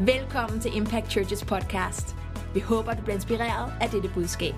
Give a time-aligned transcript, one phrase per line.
[0.00, 2.16] Velkommen til Impact Churches podcast.
[2.54, 4.54] Vi håber, du bliver inspireret af dette budskab.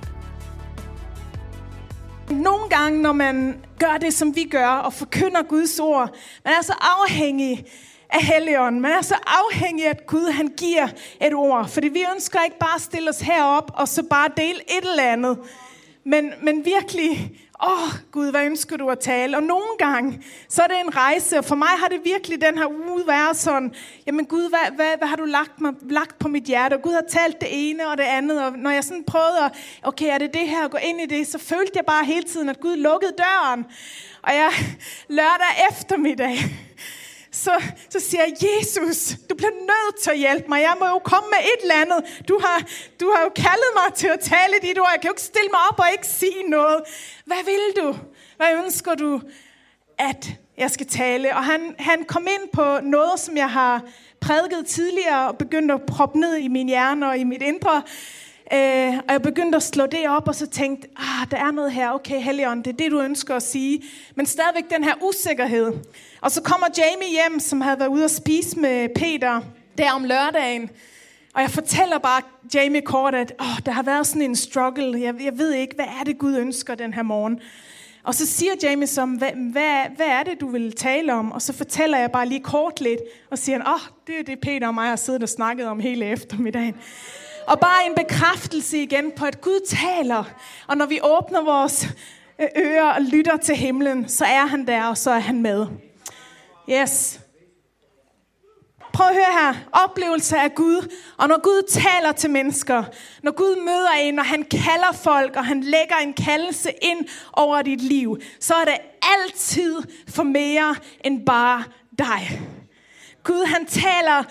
[2.30, 6.14] Nogle gange, når man gør det, som vi gør, og forkynder Guds ord,
[6.44, 7.64] man er så afhængig
[8.10, 8.80] af Helligånden.
[8.80, 10.88] Man er så afhængig af, at Gud han giver
[11.26, 11.68] et ord.
[11.68, 15.12] Fordi vi ønsker ikke bare at stille os herop og så bare dele et eller
[15.12, 15.38] andet.
[16.04, 19.36] Men, men virkelig åh oh, Gud, hvad ønsker du at tale?
[19.36, 22.58] Og nogle gange, så er det en rejse, og for mig har det virkelig den
[22.58, 23.74] her uge været sådan,
[24.06, 26.74] jamen Gud, hvad, hvad, hvad har du lagt, mig, lagt på mit hjerte?
[26.74, 29.52] Og Gud har talt det ene og det andet, og når jeg sådan prøvede at,
[29.82, 32.24] okay, er det det her, at gå ind i det, så følte jeg bare hele
[32.24, 33.64] tiden, at Gud lukkede døren.
[34.22, 34.50] Og jeg
[35.18, 36.38] lørdag eftermiddag,
[37.44, 40.60] så, så siger jeg, Jesus, du bliver nødt til at hjælpe mig.
[40.60, 42.24] Jeg må jo komme med et eller andet.
[42.28, 42.58] Du har,
[43.00, 44.88] du har jo kaldet mig til at tale dit ord.
[44.92, 46.80] Jeg kan jo ikke stille mig op og ikke sige noget.
[47.24, 47.98] Hvad vil du?
[48.36, 49.20] Hvad ønsker du,
[49.98, 51.36] at jeg skal tale?
[51.36, 53.82] Og han, han kom ind på noget, som jeg har
[54.20, 57.82] prædiket tidligere og begyndt at proppe ned i min hjerne og i mit indre.
[58.52, 61.72] Øh, og jeg begyndte at slå det op, og så tænkte, ah, der er noget
[61.72, 63.82] her, okay, Helion, det er det, du ønsker at sige.
[64.14, 65.72] Men stadigvæk den her usikkerhed.
[66.20, 69.40] Og så kommer Jamie hjem, som havde været ude at spise med Peter
[69.78, 70.70] der om lørdagen.
[71.34, 72.22] Og jeg fortæller bare
[72.54, 75.00] Jamie kort, at oh, der har været sådan en struggle.
[75.00, 77.40] Jeg, jeg ved ikke, hvad er det, Gud ønsker den her morgen.
[78.02, 81.32] Og så siger Jamie som, hvad, hvad, hvad er det, du vil tale om?
[81.32, 83.00] Og så fortæller jeg bare lige kort lidt,
[83.30, 85.80] og siger, åh, oh, det er det, Peter og mig har siddet og snakket om
[85.80, 86.74] hele eftermiddagen.
[87.46, 90.24] Og bare en bekræftelse igen på, at Gud taler.
[90.66, 91.88] Og når vi åbner vores
[92.38, 95.66] øh, ører og lytter til himlen, så er han der, og så er han med.
[96.70, 97.20] Yes.
[98.92, 99.54] Prøv at høre her.
[99.72, 100.94] Oplevelse af Gud.
[101.18, 102.84] Og når Gud taler til mennesker,
[103.22, 107.62] når Gud møder en, når han kalder folk, og han lægger en kaldelse ind over
[107.62, 111.64] dit liv, så er det altid for mere end bare
[111.98, 112.40] dig.
[113.24, 114.24] Gud, han taler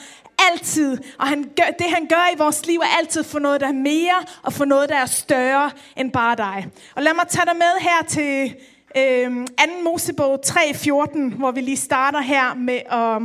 [0.52, 3.68] altid, og han gør, det han gør i vores liv er altid for noget, der
[3.68, 6.68] er mere, og for noget, der er større end bare dig.
[6.96, 8.56] Og lad mig tage dig med her til
[8.98, 9.84] øh, 2.
[9.84, 13.22] Mosebog 3.14, hvor vi lige starter her med at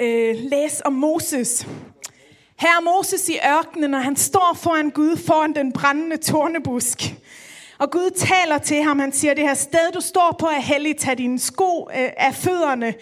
[0.00, 1.66] øh, læse om Moses.
[2.58, 7.14] Her er Moses i ørkenen, og han står foran Gud, foran den brændende tornebusk.
[7.78, 11.00] Og Gud taler til ham, han siger, det her sted, du står på, er helligt,
[11.00, 12.94] tag dine sko øh, af fødderne,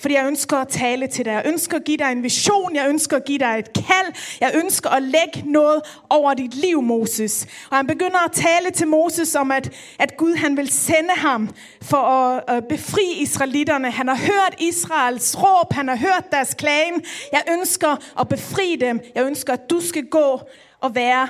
[0.00, 1.30] fordi jeg ønsker at tale til dig.
[1.30, 2.74] Jeg ønsker at give dig en vision.
[2.74, 4.38] Jeg ønsker at give dig et kald.
[4.40, 7.46] Jeg ønsker at lægge noget over dit liv, Moses.
[7.70, 11.48] Og han begynder at tale til Moses om, at, at Gud han vil sende ham
[11.82, 13.90] for at, at befri israelitterne.
[13.90, 15.72] Han har hørt Israels råb.
[15.72, 17.04] Han har hørt deres klagen.
[17.32, 19.00] Jeg ønsker at befri dem.
[19.14, 20.40] Jeg ønsker, at du skal gå
[20.80, 21.28] og være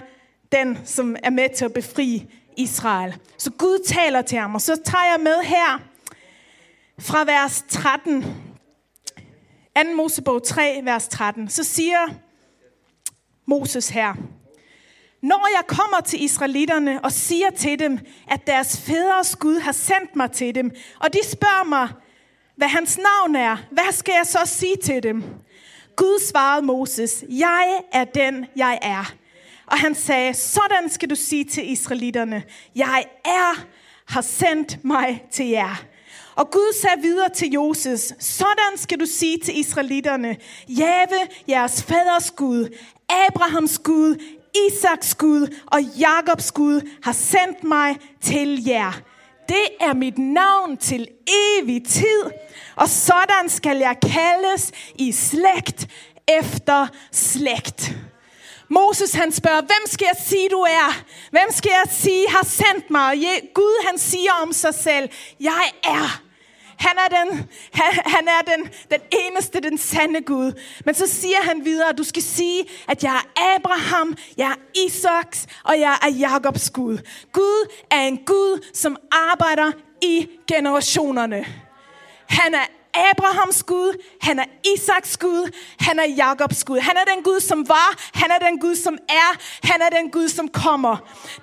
[0.52, 2.26] den, som er med til at befri
[2.56, 3.14] Israel.
[3.38, 5.81] Så Gud taler til ham, og så tager jeg med her
[6.98, 8.50] fra vers 13
[9.76, 9.94] 2.
[9.97, 11.98] Mosebog 3, vers 13, så siger
[13.47, 14.14] Moses her,
[15.22, 17.98] når jeg kommer til israelitterne og siger til dem,
[18.28, 20.70] at deres fædres Gud har sendt mig til dem,
[21.00, 21.88] og de spørger mig,
[22.56, 25.25] hvad hans navn er, hvad skal jeg så sige til dem?
[25.97, 29.12] Gud svarede Moses, jeg er den, jeg er.
[29.66, 32.42] Og han sagde, sådan skal du sige til israelitterne,
[32.76, 33.66] jeg er,
[34.06, 35.84] har sendt mig til jer.
[36.34, 40.36] Og Gud sagde videre til Joses, sådan skal du sige til israelitterne,
[40.68, 42.76] Jave, jeres faders Gud,
[43.28, 44.16] Abrahams Gud,
[44.69, 49.00] Isaks Gud og Jakobs Gud har sendt mig til jer.
[49.48, 51.08] Det er mit navn til
[51.60, 52.22] evig tid,
[52.76, 55.86] og sådan skal jeg kaldes i slægt
[56.28, 57.94] efter slægt.
[58.70, 61.04] Moses han spørger, hvem skal jeg sige, du er?
[61.31, 63.19] Hvem skal jeg sige, har sendt mig?
[63.54, 65.08] Gud han siger om sig selv,
[65.41, 66.22] jeg er.
[66.76, 70.53] Han er, den, han, han er den, den eneste, den sande Gud.
[70.84, 75.47] Men så siger han videre, du skal sige, at jeg er Abraham, jeg er Isaks,
[75.64, 76.98] og jeg er Jakobs Gud.
[77.32, 81.47] Gud er en Gud, som arbejder i generationerne.
[82.26, 86.78] Han er Abrahams Gud, han er Isaks Gud, han er Jakobs Gud.
[86.78, 89.31] Han er den Gud, som var, han er den Gud, som er,
[89.62, 90.96] han er den Gud, som kommer.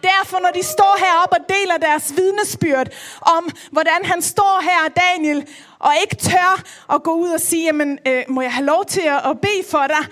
[0.04, 2.88] Derfor, når de står heroppe og deler deres vidnesbyrd
[3.22, 5.48] om, hvordan han står her, Daniel,
[5.80, 6.64] og ikke tør
[6.94, 9.64] at gå ud og sige, jamen, øh, må jeg have lov til at, at bede
[9.72, 10.06] for dig?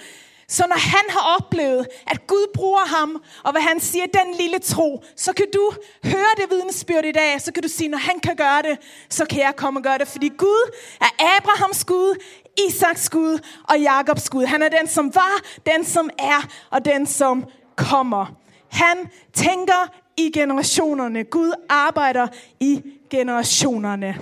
[0.47, 4.59] Så når han har oplevet, at Gud bruger ham, og hvad han siger, den lille
[4.59, 5.71] tro, så kan du
[6.03, 8.77] høre det vidensbyrd i dag, så kan du sige, når han kan gøre det,
[9.09, 10.07] så kan jeg komme og gøre det.
[10.07, 10.71] Fordi Gud
[11.01, 12.23] er Abrahams Gud,
[12.67, 13.39] Isaks Gud
[13.69, 14.45] og Jakobs Gud.
[14.45, 17.45] Han er den, som var, den, som er og den, som
[17.75, 18.25] kommer.
[18.69, 21.23] Han tænker i generationerne.
[21.23, 22.27] Gud arbejder
[22.59, 22.83] i
[23.15, 24.17] generationerne.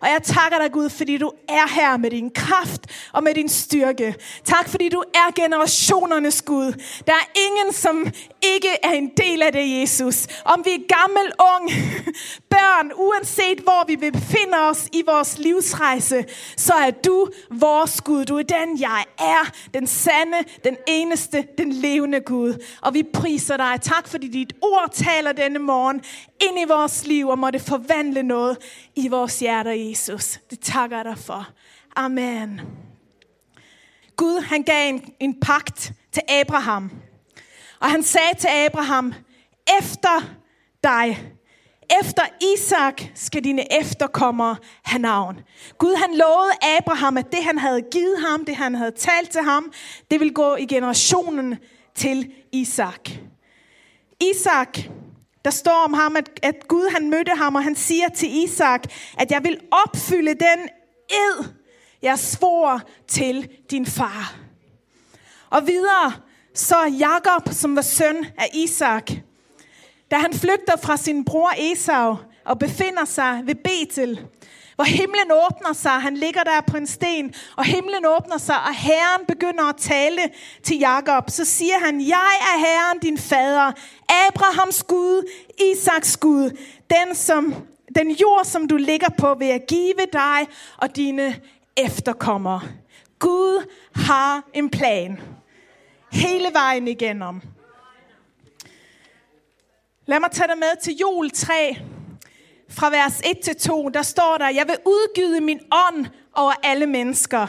[0.00, 3.48] Og jeg takker dig, Gud, fordi du er her med din kraft og med din
[3.48, 4.14] styrke.
[4.44, 6.72] Tak, fordi du er generationernes Gud.
[7.06, 7.96] Der er ingen, som
[8.42, 10.26] ikke er en del af det, Jesus.
[10.44, 11.70] Om vi er gammel, ung,
[12.54, 16.24] børn, uanset hvor vi befinder os i vores livsrejse,
[16.56, 18.24] så er du vores Gud.
[18.24, 19.50] Du er den, jeg er.
[19.74, 22.64] Den sande, den eneste, den levende Gud.
[22.82, 23.78] Og vi priser dig.
[23.82, 26.02] Tak, fordi dit ord taler denne morgen
[26.40, 28.58] ind i vores liv og må det forvandle noget
[28.96, 30.38] i vores hjerter, Jesus.
[30.50, 31.48] Det takker jeg dig for.
[31.96, 32.60] Amen.
[34.16, 36.90] Gud, han gav en, en pagt til Abraham.
[37.80, 39.14] Og han sagde til Abraham,
[39.80, 40.36] efter
[40.84, 41.32] dig,
[42.02, 42.22] efter
[42.54, 45.40] Isak skal dine efterkommere have navn.
[45.78, 49.42] Gud han lovede Abraham, at det han havde givet ham, det han havde talt til
[49.42, 49.72] ham,
[50.10, 51.58] det vil gå i generationen
[51.94, 53.10] til Isak.
[54.20, 54.78] Isak,
[55.44, 58.82] der står om ham, at, at Gud han mødte ham, og han siger til Isak,
[59.18, 60.68] at jeg vil opfylde den
[61.10, 61.44] ed,
[62.02, 64.34] jeg svor til din far.
[65.50, 66.12] Og videre,
[66.54, 69.10] så Jakob, som var søn af Isak,
[70.10, 74.26] da han flygter fra sin bror Esau og befinder sig ved Betel,
[74.74, 78.74] hvor himlen åbner sig, han ligger der på en sten, og himlen åbner sig, og
[78.74, 80.20] Herren begynder at tale
[80.62, 81.30] til Jakob.
[81.30, 83.72] Så siger han, jeg er Herren din fader,
[84.28, 85.30] Abrahams Gud,
[85.72, 86.50] Isaks Gud,
[86.90, 87.54] den, som,
[87.94, 91.40] den jord, som du ligger på, vil jeg give dig og dine
[91.76, 92.60] efterkommere.
[93.18, 95.20] Gud har en plan.
[96.12, 97.40] Hele vejen igennem.
[100.06, 101.76] Lad mig tage dig med til jul 3,
[102.72, 106.86] fra vers 1 til 2, der står der, jeg vil udgyde min ånd over alle
[106.86, 107.46] mennesker.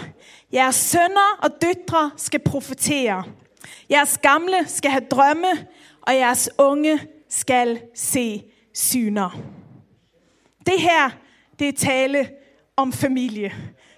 [0.53, 3.23] Jeres sønner og døtre skal profetere.
[3.91, 5.67] Jeres gamle skal have drømme,
[6.01, 6.99] og jeres unge
[7.29, 8.43] skal se
[8.73, 9.39] syner.
[10.65, 11.09] Det her,
[11.59, 12.29] det er tale
[12.75, 13.53] om familie.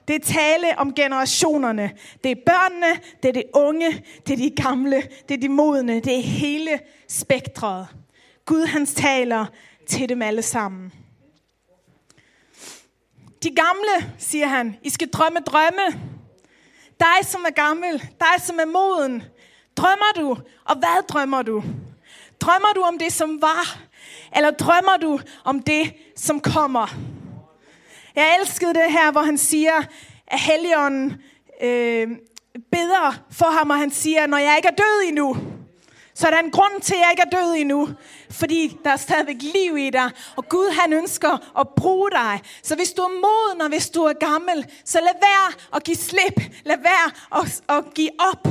[0.08, 1.92] Det er tale om generationerne.
[2.24, 6.00] Det er børnene, det er de unge, det er de gamle, det er de modne,
[6.00, 7.88] det er hele spektret.
[8.46, 9.46] Gud han taler
[9.88, 10.92] til dem alle sammen.
[13.46, 16.02] De gamle, siger han, I skal drømme drømme.
[17.00, 19.24] Dig, som er gammel, dig, som er moden.
[19.78, 20.38] Drømmer du?
[20.66, 21.64] Og hvad drømmer du?
[22.40, 23.80] Drømmer du om det, som var?
[24.36, 26.96] Eller drømmer du om det, som kommer?
[28.16, 29.84] Jeg elskede det her, hvor han siger,
[30.28, 31.22] at Helligånden
[31.62, 32.08] øh,
[32.72, 35.38] beder for ham, og han siger, når jeg ikke er død endnu,
[36.16, 37.90] så er der en grund til, at jeg ikke er død endnu.
[38.32, 40.12] Fordi der er stadigvæk liv i dig.
[40.36, 42.42] Og Gud han ønsker at bruge dig.
[42.64, 45.98] Så hvis du er moden, og hvis du er gammel, så lad være at give
[45.98, 46.42] slip.
[46.64, 48.48] Lad være at, at give op.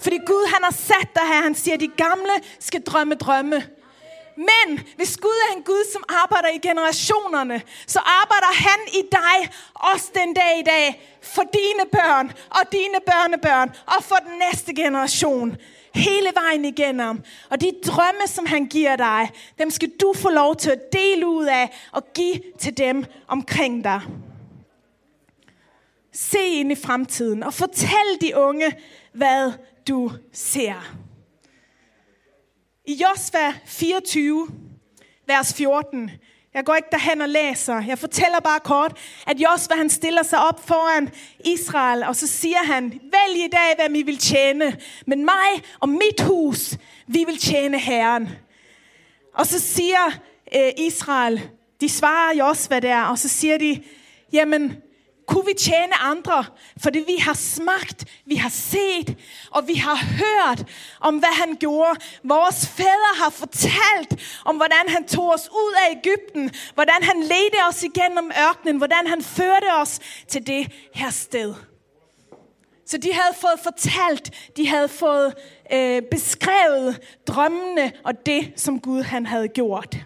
[0.00, 1.42] Fordi Gud han har sat dig her.
[1.42, 3.62] Han siger, at de gamle skal drømme drømme.
[4.36, 9.52] Men hvis Gud er en Gud, som arbejder i generationerne, så arbejder han i dig
[9.74, 14.74] også den dag i dag for dine børn og dine børnebørn og for den næste
[14.74, 15.56] generation
[15.94, 17.22] hele vejen igennem.
[17.50, 21.26] Og de drømme, som han giver dig, dem skal du få lov til at dele
[21.26, 24.00] ud af og give til dem omkring dig.
[26.12, 28.72] Se ind i fremtiden og fortæl de unge,
[29.12, 29.52] hvad
[29.88, 30.96] du ser.
[32.86, 34.48] I Josva 24,
[35.26, 36.10] vers 14,
[36.54, 37.82] jeg går ikke derhen og læser.
[37.86, 41.10] Jeg fortæller bare kort, at Josva han stiller sig op foran
[41.44, 44.76] Israel, og så siger han, vælg i dag, hvem I vil tjene.
[45.06, 46.74] Men mig og mit hus,
[47.06, 48.28] vi vil tjene Herren.
[49.34, 50.20] Og så siger
[50.56, 51.50] øh, Israel,
[51.80, 53.82] de svarer Josva der, og så siger de,
[54.32, 54.76] jamen,
[55.26, 56.44] kunne vi tjene andre,
[56.82, 59.16] fordi vi har smagt, vi har set,
[59.50, 60.68] og vi har hørt
[61.00, 62.00] om, hvad han gjorde.
[62.24, 67.58] Vores fædre har fortalt om, hvordan han tog os ud af Ægypten, hvordan han ledte
[67.68, 71.54] os igennem ørkenen, hvordan han førte os til det her sted.
[72.86, 75.34] Så de havde fået fortalt, de havde fået
[75.72, 79.96] øh, beskrevet drømmene og det, som Gud han havde gjort.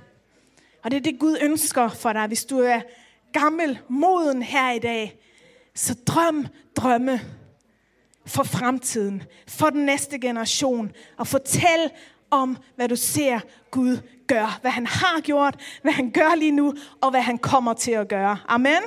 [0.85, 2.81] Og det er det, Gud ønsker for dig, hvis du er
[3.33, 5.19] gammel moden her i dag,
[5.75, 7.21] så drøm drømme
[8.27, 11.91] for fremtiden, for den næste generation, og fortæl
[12.31, 16.75] om, hvad du ser Gud gør, hvad han har gjort, hvad han gør lige nu,
[17.01, 18.39] og hvad han kommer til at gøre.
[18.49, 18.83] Amen.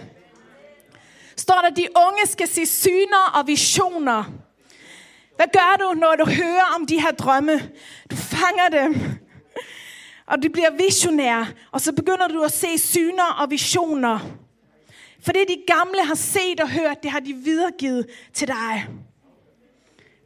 [1.37, 4.23] Står der, at de unge skal se syner og visioner.
[5.35, 7.69] Hvad gør du, når du hører om de her drømme?
[8.11, 9.19] Du fanger dem,
[10.31, 14.19] og du bliver visionær, og så begynder du at se syner og visioner.
[15.21, 18.87] For det, de gamle har set og hørt, det har de videregivet til dig.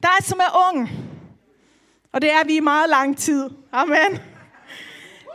[0.03, 0.89] Dig, som er ung.
[2.13, 3.49] Og det er vi i meget lang tid.
[3.71, 4.19] Amen.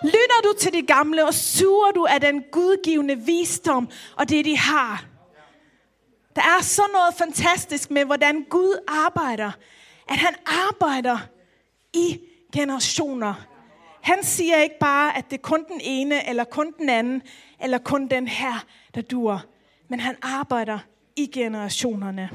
[0.02, 4.58] Lytter du til de gamle, og suger du af den gudgivende visdom og det, de
[4.58, 5.04] har?
[6.36, 9.50] Der er så noget fantastisk med, hvordan Gud arbejder.
[10.08, 11.18] At han arbejder
[11.92, 12.20] i
[12.52, 13.49] generationer.
[14.02, 17.22] Han siger ikke bare, at det er kun den ene, eller kun den anden,
[17.60, 18.64] eller kun den her,
[18.94, 19.44] der dur.
[19.88, 20.78] Men han arbejder
[21.16, 22.30] i generationerne.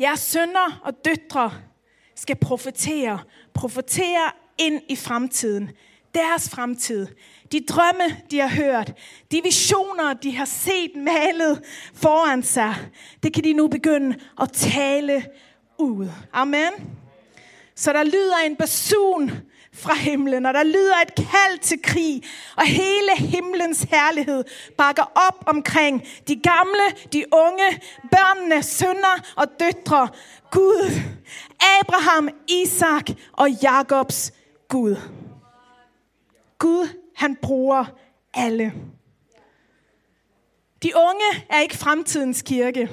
[0.00, 1.52] Jeres sønner og døtre
[2.14, 3.18] skal profetere.
[3.54, 5.70] Profetere ind i fremtiden.
[6.14, 7.06] Deres fremtid.
[7.52, 8.92] De drømme, de har hørt.
[9.30, 11.64] De visioner, de har set malet
[11.94, 12.74] foran sig.
[13.22, 15.26] Det kan de nu begynde at tale
[15.78, 16.08] ud.
[16.32, 16.72] Amen.
[17.76, 19.30] Så der lyder en basun
[19.72, 22.22] fra himlen, og der lyder et kald til krig,
[22.56, 24.44] og hele himlens herlighed
[24.78, 30.08] bakker op omkring de gamle, de unge, børnene, sønner og døtre.
[30.50, 31.00] Gud,
[31.80, 34.32] Abraham, Isak og Jakobs
[34.68, 34.96] Gud.
[36.58, 37.84] Gud, han bruger
[38.34, 38.72] alle.
[40.82, 42.90] De unge er ikke fremtidens kirke.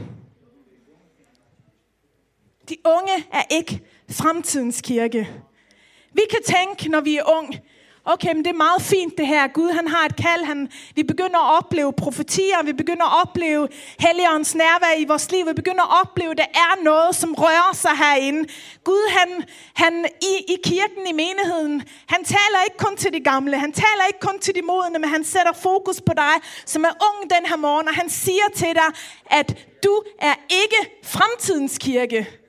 [2.69, 5.29] De unge er ikke fremtidens kirke.
[6.13, 7.55] Vi kan tænke, når vi er ung,
[8.05, 9.47] okay, men det er meget fint det her.
[9.47, 10.43] Gud, han har et kald.
[10.43, 12.63] Han, vi begynder at opleve profetier.
[12.63, 13.67] Vi begynder at opleve
[13.99, 15.47] Helligåndens nærvær i vores liv.
[15.47, 18.49] Vi begynder at opleve, at der er noget, som rører sig herinde.
[18.83, 19.29] Gud, han,
[19.73, 23.59] han i, i kirken, i menigheden, han taler ikke kun til de gamle.
[23.59, 26.93] Han taler ikke kun til de modne, men han sætter fokus på dig, som er
[27.09, 27.87] ung den her morgen.
[27.87, 28.89] Og han siger til dig,
[29.25, 32.40] at du er ikke fremtidens kirke.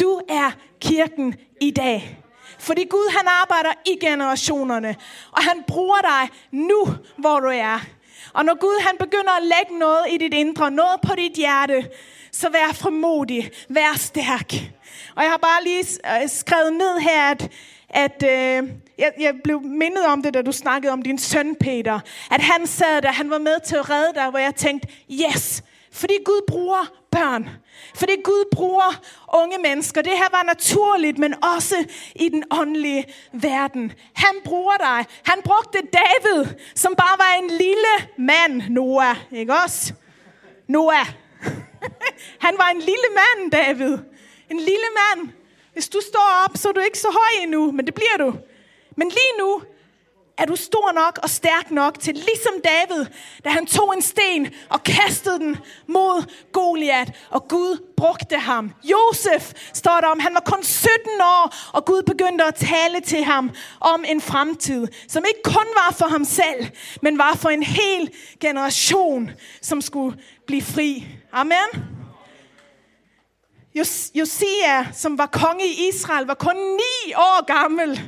[0.00, 2.24] Du er kirken i dag.
[2.58, 4.96] Fordi Gud han arbejder i generationerne,
[5.32, 6.86] og han bruger dig nu,
[7.18, 7.80] hvor du er.
[8.32, 11.88] Og når Gud han begynder at lægge noget i dit indre, noget på dit hjerte,
[12.32, 14.52] så vær frimodig, vær stærk.
[15.16, 17.50] Og jeg har bare lige øh, skrevet ned her, at,
[17.90, 22.00] at øh, jeg, jeg blev mindet om det, da du snakkede om din søn Peter.
[22.30, 25.62] At han sad der, han var med til at redde dig, hvor jeg tænkte, yes,
[25.92, 27.48] fordi Gud bruger børn.
[28.00, 28.90] det Gud bruger
[29.34, 30.02] unge mennesker.
[30.02, 33.92] Det her var naturligt, men også i den åndelige verden.
[34.14, 35.06] Han bruger dig.
[35.24, 38.62] Han brugte David, som bare var en lille mand.
[38.70, 39.92] Noah, ikke også?
[40.68, 41.06] Noah.
[42.46, 43.98] Han var en lille mand, David.
[44.50, 45.28] En lille mand.
[45.72, 48.36] Hvis du står op, så er du ikke så høj endnu, men det bliver du.
[48.96, 49.62] Men lige nu,
[50.38, 53.06] er du stor nok og stærk nok til, ligesom David,
[53.44, 58.72] da han tog en sten og kastede den mod Goliat, og Gud brugte ham.
[58.84, 63.24] Josef står der om, han var kun 17 år, og Gud begyndte at tale til
[63.24, 63.50] ham
[63.80, 66.66] om en fremtid, som ikke kun var for ham selv,
[67.02, 68.10] men var for en hel
[68.40, 69.30] generation,
[69.62, 71.06] som skulle blive fri.
[71.32, 72.03] Amen.
[74.14, 78.00] Josia, som var konge i Israel, var kun ni år gammel.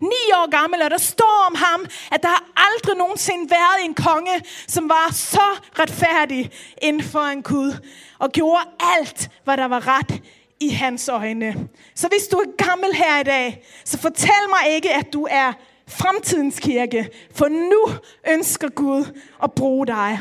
[0.00, 3.94] Ni år gammel, og der står om ham, at der har aldrig nogensinde været en
[3.94, 5.46] konge, som var så
[5.78, 6.50] retfærdig
[6.82, 7.72] inden for en Gud,
[8.18, 10.22] og gjorde alt, hvad der var ret
[10.60, 11.68] i hans øjne.
[11.94, 15.52] Så hvis du er gammel her i dag, så fortæl mig ikke, at du er
[15.88, 17.98] fremtidens kirke, for nu
[18.28, 19.04] ønsker Gud
[19.42, 20.20] at bruge dig.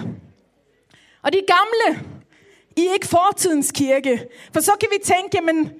[1.23, 2.05] Og de gamle,
[2.75, 4.27] i er ikke fortidens kirke.
[4.53, 5.71] For så kan vi tænke, jamen,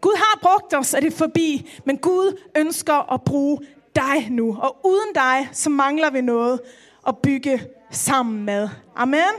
[0.00, 1.70] Gud har brugt os, er det forbi.
[1.84, 3.58] Men Gud ønsker at bruge
[3.96, 4.56] dig nu.
[4.60, 6.60] Og uden dig, så mangler vi noget
[7.08, 8.68] at bygge sammen med.
[8.96, 9.34] Amen.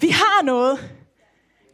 [0.00, 0.90] Vi har noget.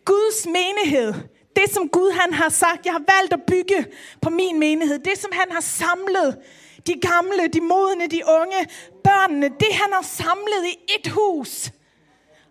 [0.04, 1.14] Guds menighed.
[1.56, 3.86] Det, som Gud han har sagt, jeg har valgt at bygge
[4.22, 4.98] på min menighed.
[4.98, 6.38] Det, som han har samlet.
[6.86, 8.68] De gamle, de modne, de unge,
[9.04, 9.48] børnene.
[9.48, 11.70] Det, han har samlet i et hus.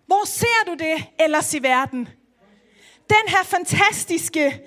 [0.06, 2.08] Hvor ser du det ellers i verden?
[3.10, 4.60] Den her fantastiske,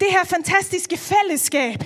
[0.00, 1.78] det her fantastiske fællesskab,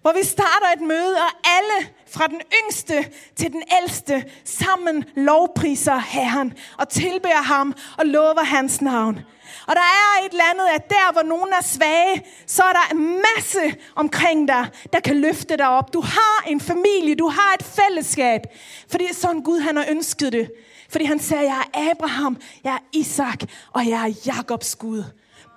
[0.00, 5.98] hvor vi starter et møde, og alle fra den yngste til den ældste sammen lovpriser
[5.98, 9.20] Herren og tilbærer ham og lover hans navn.
[9.66, 12.94] Og der er et eller andet, at der, hvor nogen er svage, så er der
[12.94, 13.60] en masse
[13.96, 15.92] omkring dig, der kan løfte dig op.
[15.92, 18.40] Du har en familie, du har et fællesskab,
[18.90, 20.50] fordi det er sådan Gud, han har ønsket det.
[20.90, 25.04] Fordi han sagde, jeg er Abraham, jeg er Isak, og jeg er Jakobs Gud.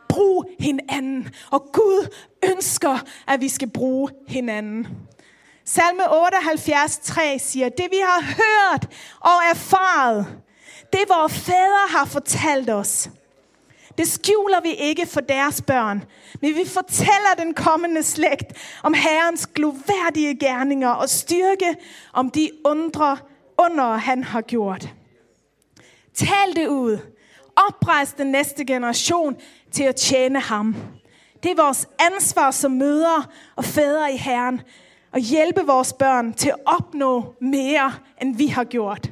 [0.10, 1.30] Brug hinanden.
[1.52, 4.88] Og Gud ønsker, at vi skal bruge hinanden.
[5.66, 8.88] Salme 78, 3 siger, det vi har hørt
[9.20, 10.28] og erfaret,
[10.94, 13.10] det vores fædre har fortalt os.
[13.98, 16.04] Det skjuler vi ikke for deres børn,
[16.42, 21.76] men vi fortæller den kommende slægt om Herrens gloværdige gerninger og styrke
[22.14, 23.18] om de undre
[23.58, 24.90] under, han har gjort.
[26.14, 26.98] Tal det ud.
[27.68, 29.36] Oprejs den næste generation
[29.72, 30.76] til at tjene ham.
[31.44, 33.24] Det er vores ansvar som mødre
[33.56, 34.62] og fædre i Herren
[35.14, 39.12] at hjælpe vores børn til at opnå mere, end vi har gjort.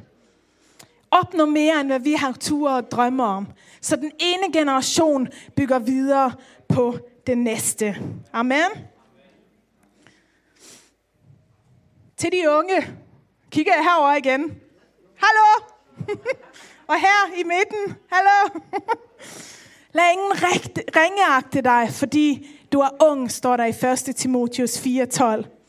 [1.10, 3.46] Opnå mere, end hvad vi har tur og drømme om.
[3.80, 6.32] Så den ene generation bygger videre
[6.68, 7.96] på den næste.
[8.32, 8.70] Amen.
[12.16, 12.86] Til de unge.
[13.50, 14.60] Kigger jeg herover igen.
[15.16, 15.64] Hallo?
[16.90, 17.96] og her i midten.
[18.12, 18.60] Hallo?
[19.94, 20.32] Lad ingen
[20.96, 24.16] ringeagte dig, fordi du er ung, står der i 1.
[24.16, 25.59] Timotius 4:12.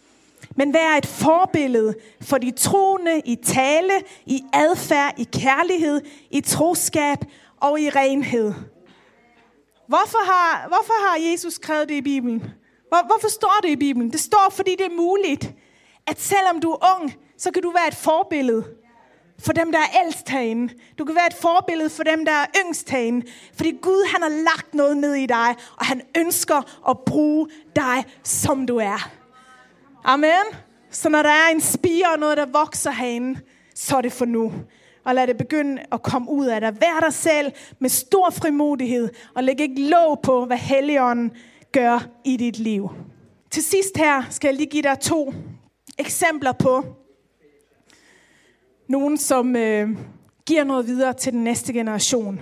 [0.56, 3.94] Men vær et forbillede for de troende i tale,
[4.26, 7.18] i adfærd, i kærlighed, i troskab
[7.62, 8.54] og i renhed.
[9.88, 12.40] Hvorfor har, hvorfor har Jesus skrevet det i Bibelen?
[12.88, 14.12] Hvor, hvorfor står det i Bibelen?
[14.12, 15.54] Det står, fordi det er muligt,
[16.08, 18.66] at selvom du er ung, så kan du være et forbillede
[19.40, 20.74] for dem, der er ældst herinde.
[21.00, 23.26] Du kan være et forbillede for dem, der er yngst herinde.
[23.54, 28.06] Fordi Gud, han har lagt noget ned i dig, og han ønsker at bruge dig,
[28.24, 29.21] som du er.
[30.04, 30.46] Amen.
[30.90, 33.40] Så når der er en spire og noget, der vokser herinde,
[33.76, 34.54] så er det for nu.
[35.06, 36.82] Og lad det begynde at komme ud af dig.
[36.82, 41.32] Vær dig selv med stor frimodighed, og læg ikke låg på, hvad Helligånden
[41.72, 42.90] gør i dit liv.
[43.52, 45.34] Til sidst her skal jeg lige give dig to
[45.98, 46.86] eksempler på
[48.88, 49.90] nogen, som øh,
[50.46, 52.40] giver noget videre til den næste generation.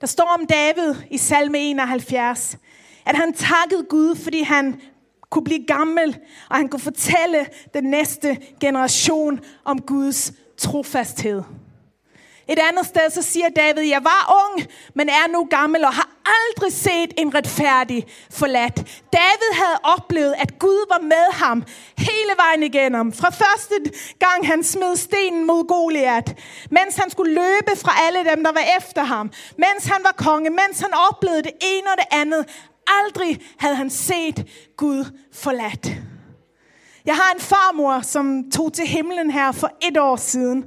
[0.00, 2.58] Der står om David i salme 71,
[3.06, 4.80] at han takkede Gud, fordi han
[5.30, 6.18] kunne blive gammel,
[6.50, 11.42] og han kunne fortælle den næste generation om Guds trofasthed.
[12.48, 16.08] Et andet sted så siger David, jeg var ung, men er nu gammel og har
[16.26, 18.76] aldrig set en retfærdig forladt.
[19.12, 21.62] David havde oplevet, at Gud var med ham
[21.98, 23.12] hele vejen igennem.
[23.12, 23.74] Fra første
[24.18, 26.38] gang han smed stenen mod Goliat,
[26.70, 30.50] mens han skulle løbe fra alle dem, der var efter ham, mens han var konge,
[30.50, 32.44] mens han oplevede det ene og det andet.
[32.86, 35.90] Aldrig havde han set Gud forladt.
[37.06, 40.64] Jeg har en farmor, som tog til himlen her for et år siden.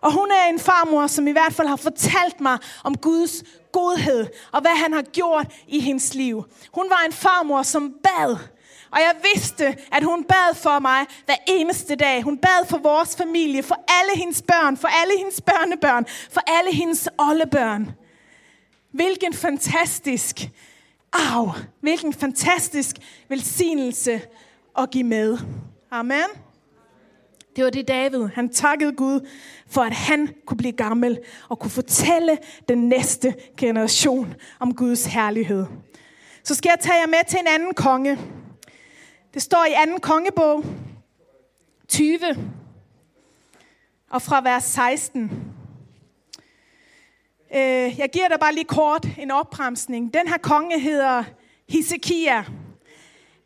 [0.00, 4.26] Og hun er en farmor, som i hvert fald har fortalt mig om Guds godhed,
[4.52, 6.44] og hvad han har gjort i hendes liv.
[6.74, 8.36] Hun var en farmor, som bad.
[8.90, 12.22] Og jeg vidste, at hun bad for mig hver eneste dag.
[12.22, 16.74] Hun bad for vores familie, for alle hendes børn, for alle hendes børnebørn, for alle
[16.74, 17.90] hendes oldebørn.
[18.92, 20.36] Hvilken fantastisk
[21.12, 22.96] Au, hvilken fantastisk
[23.28, 24.20] velsignelse
[24.78, 25.38] at give med.
[25.90, 26.28] Amen.
[27.56, 29.28] Det var det David, han takkede Gud
[29.66, 31.18] for, at han kunne blive gammel
[31.48, 35.66] og kunne fortælle den næste generation om Guds herlighed.
[36.44, 38.18] Så skal jeg tage jer med til en anden konge.
[39.34, 40.64] Det står i anden kongebog
[41.88, 42.18] 20
[44.10, 45.49] og fra vers 16.
[47.54, 50.14] Øh, jeg giver dig bare lige kort en opbremsning.
[50.14, 51.24] Den her konge hedder
[51.68, 52.44] Hisekia.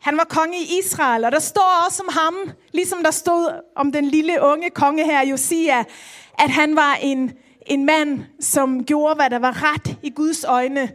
[0.01, 2.35] Han var konge i Israel, og der står også om ham,
[2.71, 5.79] ligesom der stod om den lille unge konge her, Josia,
[6.39, 7.31] at han var en,
[7.65, 10.91] en mand, som gjorde, hvad der var ret i Guds øjne.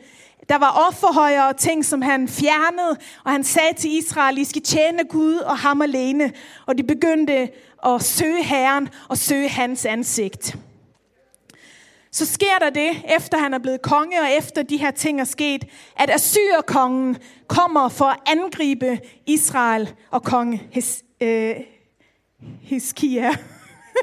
[0.49, 4.62] Der var offerhøjer og ting, som han fjernede, og han sagde til Israel, I skal
[4.62, 6.33] tjene Gud og ham alene.
[6.66, 7.49] Og de begyndte
[7.87, 10.57] at søge Herren og søge hans ansigt.
[12.12, 15.25] Så sker der det, efter han er blevet konge, og efter de her ting er
[15.25, 15.64] sket,
[15.96, 21.55] at Assyrkongen kommer for at angribe Israel og konge His, øh,
[22.62, 23.31] Hiskia.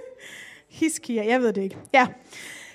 [0.80, 1.78] Hiskia, jeg ved det ikke.
[1.93, 2.08] Ja.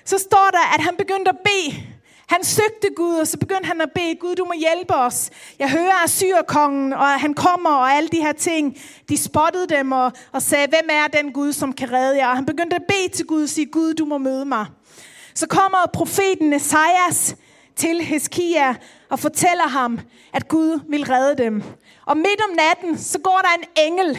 [0.05, 1.83] Så står der, at han begyndte at bede.
[2.27, 5.29] Han søgte Gud, og så begyndte han at bede, Gud, du må hjælpe os.
[5.59, 8.77] Jeg hører Assyrkongen, og han kommer, og alle de her ting.
[9.09, 12.27] De spottede dem og, og sagde, hvem er den Gud, som kan redde jer?
[12.27, 14.65] Og han begyndte at bede til Gud og sige, Gud, du må møde mig.
[15.35, 17.35] Så kommer profeten Esajas
[17.75, 18.75] til Heskia
[19.09, 19.99] og fortæller ham,
[20.33, 21.63] at Gud vil redde dem.
[22.05, 24.15] Og midt om natten, så går der en engel.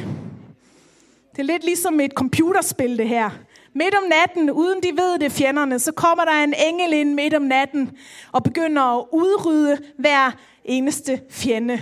[1.33, 3.31] Det er lidt ligesom et computerspil, det her.
[3.74, 7.35] Midt om natten, uden de ved det, fjenderne, så kommer der en engel ind midt
[7.35, 7.90] om natten
[8.33, 10.31] og begynder at udrydde hver
[10.64, 11.81] eneste fjende.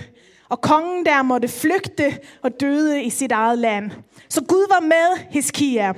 [0.49, 3.91] Og kongen der måtte flygte og døde i sit eget land.
[4.29, 5.93] Så Gud var med Heskia.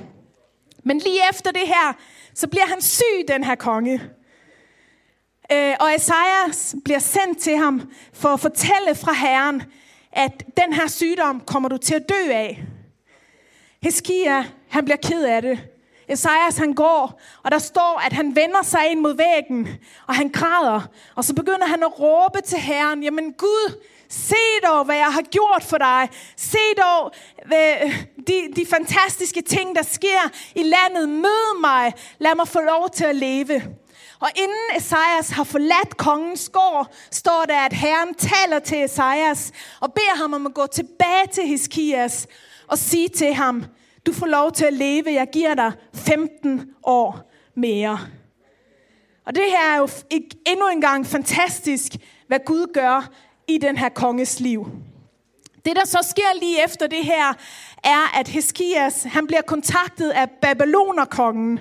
[0.84, 1.96] Men lige efter det her,
[2.36, 4.02] så bliver han syg, den her konge.
[5.52, 9.62] Øh, og Esajas bliver sendt til ham for at fortælle fra Herren,
[10.12, 12.62] at den her sygdom kommer du til at dø af.
[13.82, 15.58] Heskia, han bliver ked af det.
[16.08, 19.68] Esajas han går, og der står, at han vender sig ind mod væggen,
[20.06, 20.88] og han græder.
[21.14, 25.22] Og så begynder han at råbe til Herren, jamen Gud, se dog, hvad jeg har
[25.22, 26.08] gjort for dig.
[26.36, 27.12] Se dog
[27.46, 27.74] hvad,
[28.26, 31.08] de, de fantastiske ting, der sker i landet.
[31.08, 31.92] Mød mig.
[32.18, 33.62] Lad mig få lov til at leve.
[34.20, 39.92] Og inden Esajas har forladt kongens gård, står der, at Herren taler til Esajas og
[39.92, 42.26] beder ham om at gå tilbage til Hiskias
[42.68, 43.64] og sige til ham,
[44.06, 47.98] du får lov til at leve, jeg giver dig 15 år mere.
[49.26, 49.88] Og det her er jo
[50.46, 51.92] endnu en gang fantastisk,
[52.26, 53.10] hvad Gud gør
[53.48, 54.66] i den her konges liv.
[55.64, 57.34] Det, der så sker lige efter det her,
[57.84, 61.60] er, at Heskias, han bliver kontaktet af Babylonerkongen.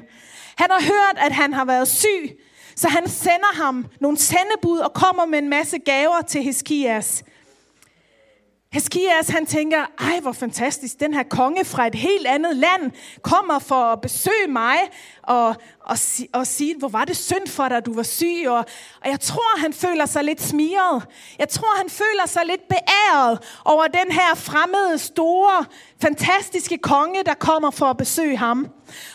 [0.55, 2.39] Han har hørt, at han har været syg,
[2.75, 7.23] så han sender ham nogle sendebud og kommer med en masse gaver til Heskias.
[8.71, 13.59] Heskias, han tænker, ej hvor fantastisk, den her konge fra et helt andet land kommer
[13.59, 14.75] for at besøge mig
[15.27, 15.97] og, og,
[16.33, 18.43] og sige, hvor var det synd for dig, at du var syg.
[18.47, 18.65] Og,
[19.01, 21.03] og jeg tror, han føler sig lidt smiret.
[21.39, 25.65] Jeg tror, han føler sig lidt beæret over den her fremmede, store,
[26.01, 28.67] fantastiske konge, der kommer for at besøge ham.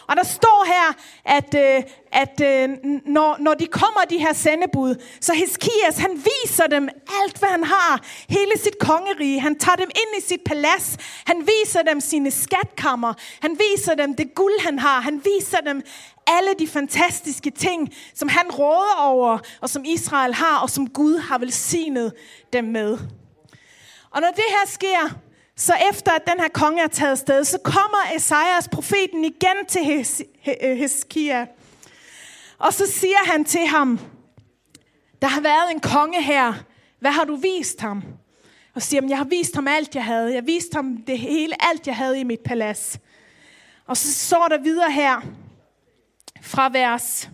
[0.09, 0.87] Og der står her,
[1.25, 2.69] at, øh, at øh,
[3.07, 6.89] når, når de kommer, de her sendebud, så Heskias, han viser dem
[7.23, 8.03] alt, hvad han har.
[8.29, 9.41] Hele sit kongerige.
[9.41, 10.97] Han tager dem ind i sit palads.
[11.27, 13.15] Han viser dem sine skatkammer.
[13.41, 15.01] Han viser dem det guld, han har.
[15.01, 15.83] Han viser dem
[16.27, 21.19] alle de fantastiske ting, som han råder over, og som Israel har, og som Gud
[21.19, 22.13] har velsignet
[22.53, 22.99] dem med.
[24.11, 25.19] Og når det her sker,
[25.57, 30.07] så efter at den her konge er taget sted, så kommer Esajas profeten igen til
[30.63, 31.47] Heskia.
[32.59, 34.01] Og så siger han til ham,
[35.23, 36.55] der har været en konge her.
[37.01, 38.03] Hvad har du vist ham?
[38.75, 40.27] Og siger, jeg har vist ham alt, jeg havde.
[40.27, 42.99] Jeg har vist ham det hele, alt, jeg havde i mit palads.
[43.87, 45.21] Og så står der videre her,
[46.43, 47.31] fra vers...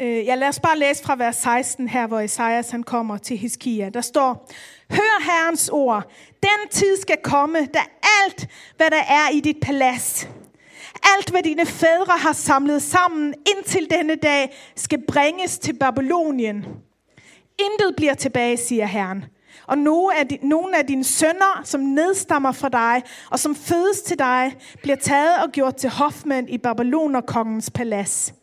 [0.00, 3.36] Øh, ja, lad os bare læse fra vers 16 her, hvor Esajas han kommer til
[3.36, 3.88] Hiskia.
[3.88, 4.50] Der står,
[4.90, 6.10] Hør Herrens ord.
[6.42, 7.80] Den tid skal komme, da
[8.24, 10.28] alt, hvad der er i dit palads,
[11.16, 16.66] alt, hvad dine fædre har samlet sammen indtil denne dag, skal bringes til Babylonien.
[17.58, 19.24] Intet bliver tilbage, siger Herren.
[19.68, 24.02] Og nogle af, de, nogle af dine sønner, som nedstammer fra dig, og som fødes
[24.02, 28.34] til dig, bliver taget og gjort til hofmænd i Babylonerkongens palads.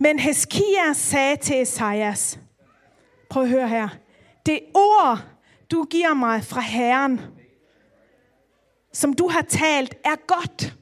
[0.00, 2.38] Men Heskia sagde til Esajas,
[3.30, 3.88] prøv at høre her,
[4.46, 5.18] det ord,
[5.70, 7.20] du giver mig fra Herren,
[8.92, 10.74] som du har talt, er godt.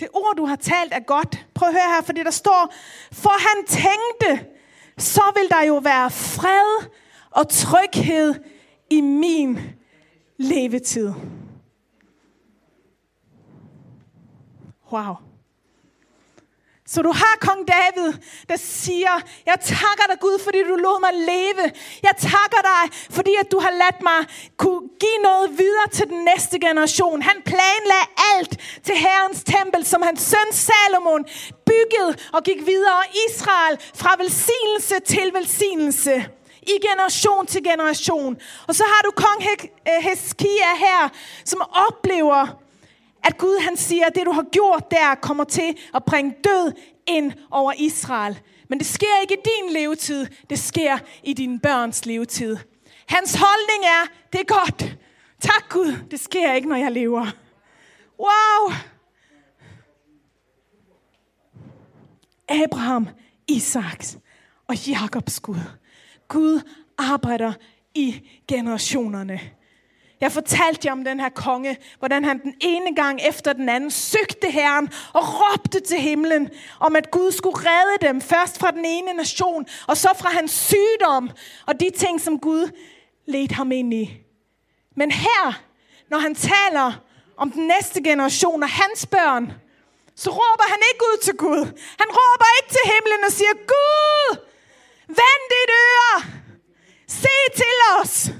[0.00, 1.46] Det ord, du har talt, er godt.
[1.54, 2.74] Prøv at høre her, for det der står,
[3.12, 4.46] for han tænkte,
[4.98, 6.88] så vil der jo være fred
[7.32, 8.34] og tryghed
[8.90, 9.58] i min
[10.36, 11.12] levetid.
[14.92, 15.14] Wow.
[16.86, 18.12] Så du har kong David,
[18.48, 19.14] der siger,
[19.46, 21.64] jeg takker dig Gud, fordi du lod mig leve.
[22.02, 24.20] Jeg takker dig, fordi at du har ladt mig
[24.56, 27.22] kunne give noget videre til den næste generation.
[27.22, 28.52] Han planlagde alt
[28.86, 31.24] til Herrens tempel, som hans søn Salomon
[31.70, 33.02] byggede og gik videre.
[33.28, 36.14] Israel fra velsignelse til velsignelse
[36.62, 38.36] i generation til generation.
[38.68, 39.42] Og så har du kong
[40.02, 41.08] Heskia øh, her,
[41.44, 42.62] som oplever,
[43.24, 46.72] at Gud han siger, at det du har gjort der kommer til at bringe død
[47.06, 48.40] ind over Israel.
[48.68, 52.56] Men det sker ikke i din levetid, det sker i dine børns levetid.
[53.08, 54.96] Hans holdning er, det er godt.
[55.40, 57.26] Tak Gud, det sker ikke, når jeg lever.
[58.18, 58.72] Wow!
[62.48, 63.08] Abraham,
[63.48, 64.18] Isaks
[64.68, 65.81] og Jakobs Gud.
[66.32, 66.60] Gud
[66.98, 67.52] arbejder
[67.94, 69.40] i generationerne.
[70.20, 73.90] Jeg fortalte jer om den her konge, hvordan han den ene gang efter den anden
[73.90, 78.20] søgte Herren og råbte til himlen om, at Gud skulle redde dem.
[78.20, 81.30] Først fra den ene nation, og så fra hans sygdom
[81.66, 82.70] og de ting, som Gud
[83.26, 84.10] ledte ham ind i.
[84.96, 85.62] Men her,
[86.10, 86.92] når han taler
[87.36, 89.52] om den næste generation og hans børn,
[90.16, 91.64] så råber han ikke ud til Gud.
[92.00, 94.51] Han råber ikke til himlen og siger, Gud,
[95.20, 96.22] vend dit øre,
[97.06, 98.30] se til os.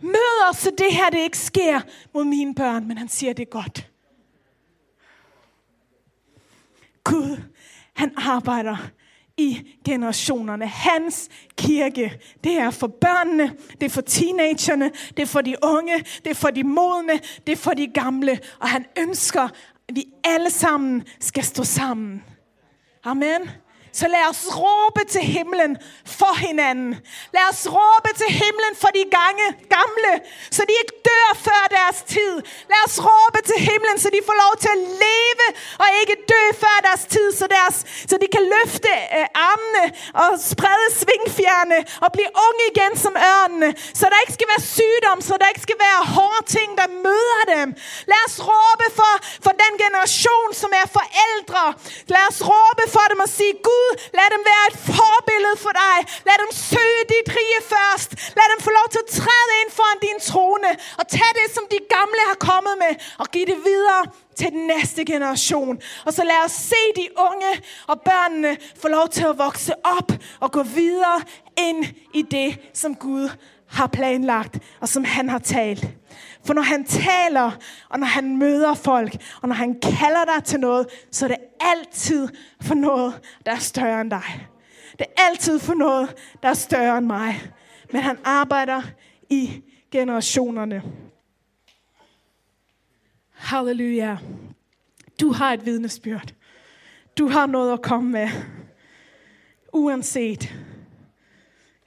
[0.00, 1.80] Mød os, så det her det ikke sker
[2.14, 3.90] mod mine børn, men han siger, det er godt.
[7.04, 7.42] Gud,
[7.94, 8.76] han arbejder
[9.36, 10.66] i generationerne.
[10.66, 15.98] Hans kirke, det er for børnene, det er for teenagerne, det er for de unge,
[15.98, 18.40] det er for de modne, det er for de gamle.
[18.60, 19.42] Og han ønsker,
[19.88, 22.24] at vi alle sammen skal stå sammen.
[23.04, 23.50] Amen.
[23.92, 25.76] Så lad os råbe til himlen
[26.18, 26.90] for hinanden.
[27.36, 29.46] Lad os råbe til himlen for de gange,
[29.76, 30.12] gamle,
[30.56, 32.34] så de ikke dør før deres tid.
[32.72, 35.46] Lad os råbe til himlen, så de får lov til at leve
[35.82, 37.76] og ikke dø før deres tid, så, deres,
[38.10, 39.84] så de kan løfte øh, armene
[40.22, 43.68] og sprede svingfjerne og blive unge igen som ørnene.
[43.98, 47.42] Så der ikke skal være sygdom, så der ikke skal være hårde ting, der møder
[47.54, 47.68] dem.
[48.12, 51.64] Lad os råbe for, for den generation, som er forældre.
[52.14, 55.96] Lad os råbe for dem og sige, Gud, lad dem være et forbillede for dig.
[56.28, 58.10] Lad dem søge dit rige først.
[58.38, 61.64] Lad dem få lov til at træde ind foran din trone og tage det, som
[61.74, 64.02] de gamle har kommet med, og give det videre
[64.38, 65.74] til den næste generation.
[66.06, 67.52] Og så lad os se de unge
[67.90, 70.10] og børnene få lov til at vokse op
[70.40, 71.18] og gå videre
[71.68, 71.80] ind
[72.14, 73.28] i det, som Gud
[73.68, 75.84] har planlagt og som han har talt.
[76.48, 77.52] For når han taler,
[77.88, 81.38] og når han møder folk, og når han kalder dig til noget, så er det
[81.60, 82.28] altid
[82.60, 84.48] for noget, der er større end dig.
[84.92, 87.52] Det er altid for noget, der er større end mig.
[87.92, 88.82] Men han arbejder
[89.30, 90.82] i generationerne.
[93.32, 94.16] Halleluja.
[95.20, 96.34] Du har et vidnesbyrd.
[97.18, 98.28] Du har noget at komme med.
[99.72, 100.54] Uanset.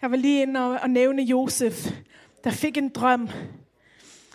[0.01, 1.91] Jeg var lige inde og, og nævne Josef,
[2.43, 3.29] der fik en drøm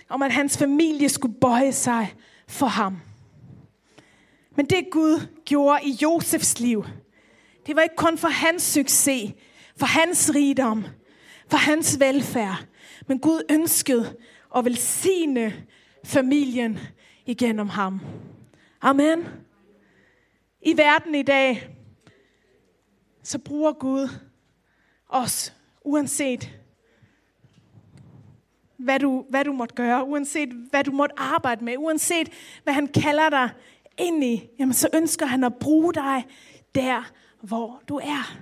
[0.09, 2.15] om, at hans familie skulle bøje sig
[2.49, 2.97] for ham.
[4.57, 6.85] Men det Gud gjorde i Josefs liv,
[7.67, 9.33] det var ikke kun for hans succes,
[9.77, 10.85] for hans rigdom,
[11.49, 12.65] for hans velfærd.
[13.07, 14.17] Men Gud ønskede
[14.57, 15.67] at velsigne
[16.05, 16.79] familien
[17.27, 18.01] igennem ham.
[18.81, 19.25] Amen.
[20.63, 21.69] I verden i dag,
[23.23, 24.09] så bruger Gud
[25.09, 26.51] os, uanset
[28.79, 32.29] hvad du, hvad du måtte gøre, uanset hvad du måtte arbejde med, uanset
[32.65, 33.51] hvad han kalder dig
[33.99, 36.25] ind i, jamen så ønsker han at bruge dig
[36.75, 37.11] der,
[37.41, 38.37] hvor du er.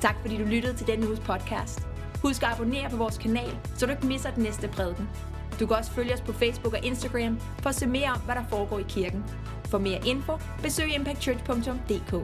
[0.00, 1.80] Tak fordi du lyttede til denne uges podcast.
[2.22, 5.08] Husk at abonnere på vores kanal, så du ikke misser den næste prædiken.
[5.60, 8.34] Du kan også følge os på Facebook og Instagram for at se mere om, hvad
[8.34, 9.24] der foregår i kirken.
[9.64, 10.32] For mere info,
[10.62, 12.14] besøg impactchurch.dk.